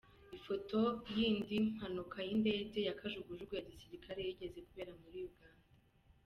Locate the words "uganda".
5.29-5.67